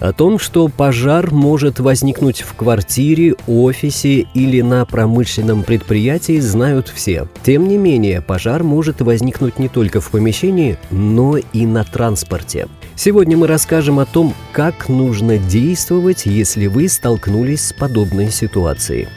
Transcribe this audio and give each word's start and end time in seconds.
О 0.00 0.12
том, 0.12 0.38
что 0.38 0.68
пожар 0.68 1.32
может 1.32 1.80
возникнуть 1.80 2.42
в 2.42 2.54
квартире, 2.54 3.34
офисе 3.46 4.26
или 4.34 4.60
на 4.60 4.84
промышленном 4.84 5.62
предприятии, 5.62 6.38
знают 6.38 6.88
все. 6.88 7.28
Тем 7.42 7.66
не 7.66 7.78
менее, 7.78 8.20
пожар 8.20 8.62
может 8.62 9.00
возникнуть 9.00 9.58
не 9.58 9.68
только 9.68 10.00
в 10.00 10.10
помещении, 10.10 10.76
но 10.90 11.38
и 11.38 11.66
на 11.66 11.84
транспорте. 11.84 12.68
Сегодня 12.94 13.36
мы 13.36 13.46
расскажем 13.46 13.98
о 13.98 14.06
том, 14.06 14.34
как 14.52 14.88
нужно 14.88 15.38
действовать, 15.38 16.26
если 16.26 16.66
вы 16.66 16.88
столкнулись 16.88 17.68
с 17.68 17.72
подобной 17.72 18.30
ситуацией. 18.30 19.08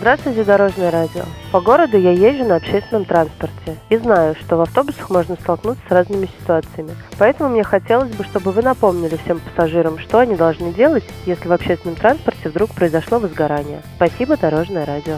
Здравствуйте, 0.00 0.44
Дорожное 0.44 0.90
радио. 0.90 1.24
По 1.52 1.60
городу 1.60 1.98
я 1.98 2.12
езжу 2.12 2.44
на 2.44 2.56
общественном 2.56 3.04
транспорте 3.04 3.76
и 3.90 3.98
знаю, 3.98 4.34
что 4.34 4.56
в 4.56 4.62
автобусах 4.62 5.10
можно 5.10 5.34
столкнуться 5.34 5.82
с 5.86 5.92
разными 5.92 6.26
ситуациями. 6.40 6.92
Поэтому 7.18 7.50
мне 7.50 7.62
хотелось 7.62 8.10
бы, 8.10 8.24
чтобы 8.24 8.52
вы 8.52 8.62
напомнили 8.62 9.18
всем 9.22 9.40
пассажирам, 9.40 9.98
что 9.98 10.20
они 10.20 10.36
должны 10.36 10.72
делать, 10.72 11.04
если 11.26 11.46
в 11.46 11.52
общественном 11.52 11.96
транспорте 11.96 12.48
вдруг 12.48 12.70
произошло 12.70 13.18
возгорание. 13.18 13.82
Спасибо, 13.96 14.38
Дорожное 14.38 14.86
радио. 14.86 15.16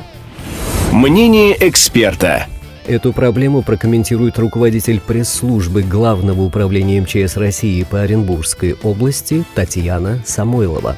Мнение 0.90 1.56
эксперта. 1.60 2.46
Эту 2.84 3.12
проблему 3.12 3.62
прокомментирует 3.62 4.36
руководитель 4.40 4.98
пресс-службы 4.98 5.82
Главного 5.82 6.42
управления 6.42 7.00
МЧС 7.00 7.36
России 7.36 7.84
по 7.84 8.00
Оренбургской 8.00 8.74
области 8.82 9.44
Татьяна 9.54 10.18
Самойлова. 10.26 10.96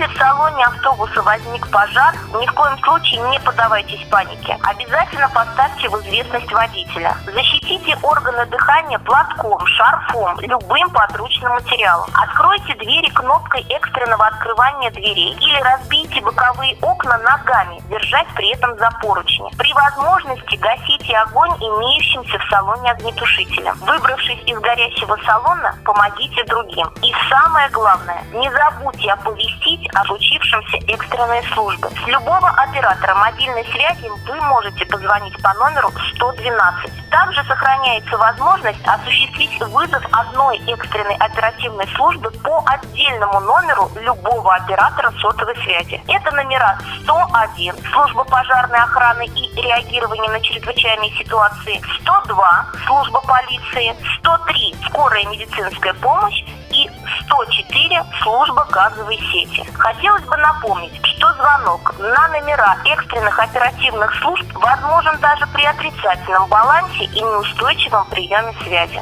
Если 0.00 0.14
в 0.14 0.18
салоне 0.18 0.64
автобуса 0.64 1.20
возник 1.20 1.70
пожар, 1.70 2.14
ни 2.40 2.46
в 2.46 2.54
коем 2.54 2.78
случае 2.78 3.20
не 3.28 3.38
поддавайтесь 3.40 4.08
панике. 4.08 4.56
Обязательно 4.62 5.28
поставьте 5.28 5.90
в 5.90 6.00
известность 6.00 6.50
водителя. 6.50 7.14
Защитите 7.26 7.98
органы 8.02 8.46
дыхания 8.46 8.98
платком, 9.00 9.60
шарфом, 9.66 10.40
любым 10.40 10.88
подручным 10.88 11.52
материалом. 11.52 12.08
Откройте 12.14 12.74
двери 12.76 13.10
кнопкой 13.10 13.60
экстренного 13.68 14.28
открывания 14.28 14.90
дверей 14.90 15.36
или 15.38 15.60
разбейте 15.60 16.22
боковые 16.22 16.78
окна 16.80 17.18
ногами, 17.18 17.82
держась 17.90 18.28
при 18.34 18.54
этом 18.54 18.78
за 18.78 18.88
поручни. 19.02 19.50
При 19.58 19.70
возможности 19.74 20.56
гасите 20.56 21.14
огонь 21.18 21.52
имеющимся 21.60 22.38
в 22.38 22.48
салоне 22.48 22.92
огнетушителем. 22.92 23.76
Выбравшись 23.80 24.42
из 24.46 24.58
горящего 24.60 25.18
салона, 25.26 25.74
помогите 25.84 26.42
другим. 26.44 26.88
И 27.02 27.12
самое 27.28 27.68
главное, 27.68 28.24
не 28.32 28.50
забудьте 28.50 29.10
оповестить 29.10 29.89
известить 29.90 29.94
о 29.94 30.04
случившемся 30.04 30.76
экстренной 30.88 31.42
службы. 31.54 31.88
С 31.90 32.08
любого 32.08 32.48
оператора 32.48 33.14
мобильной 33.16 33.64
связи 33.64 34.08
вы 34.26 34.40
можете 34.42 34.86
позвонить 34.86 35.40
по 35.42 35.52
номеру 35.54 35.90
112. 36.14 37.10
Также 37.10 37.44
сохраняется 37.44 38.16
возможность 38.16 38.80
осуществить 38.86 39.60
вызов 39.60 40.02
одной 40.12 40.58
экстренной 40.66 41.16
оперативной 41.16 41.88
службы 41.96 42.30
по 42.42 42.62
отдельному 42.66 43.40
номеру 43.40 43.90
любого 44.00 44.54
оператора 44.54 45.12
сотовой 45.20 45.56
связи. 45.56 46.02
Это 46.08 46.30
номера 46.32 46.78
101, 47.02 47.74
служба 47.92 48.24
пожарной 48.24 48.78
охраны 48.78 49.26
и 49.26 49.60
реагирования 49.60 50.30
на 50.30 50.40
чрезвычайные 50.40 51.10
ситуации, 51.12 51.80
102, 52.02 52.66
служба 52.86 53.20
полиции, 53.20 53.94
103, 54.20 54.76
скорая 54.88 55.24
медицинская 55.26 55.94
помощь 55.94 56.44
и 56.84 56.90
104 57.24 58.04
служба 58.22 58.66
газовой 58.70 59.16
сети. 59.16 59.64
Хотелось 59.74 60.24
бы 60.24 60.36
напомнить, 60.36 60.94
что 61.02 61.32
звонок 61.34 61.94
на 61.98 62.28
номера 62.28 62.76
экстренных 62.84 63.38
оперативных 63.38 64.14
служб 64.20 64.44
возможен 64.54 65.18
даже 65.20 65.46
при 65.48 65.64
отрицательном 65.64 66.48
балансе 66.48 67.04
и 67.04 67.20
неустойчивом 67.20 68.06
приеме 68.10 68.52
связи. 68.64 69.00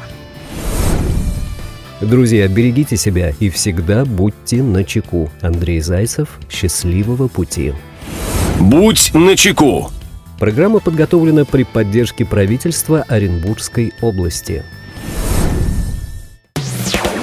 Друзья, 2.01 2.47
берегите 2.47 2.95
себя 2.95 3.33
и 3.39 3.49
всегда 3.49 4.05
будьте 4.05 4.63
на 4.63 4.85
чеку. 4.85 5.29
Андрей 5.41 5.81
Зайцев, 5.81 6.29
счастливого 6.49 7.27
пути. 7.27 7.73
Будь 8.59 9.13
начеку. 9.13 9.91
Программа 10.39 10.79
подготовлена 10.79 11.43
при 11.43 11.63
поддержке 11.63 12.25
правительства 12.25 13.03
Оренбургской 13.09 13.93
области. 14.01 14.63